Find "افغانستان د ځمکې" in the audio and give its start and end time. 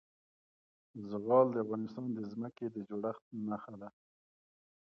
1.65-2.65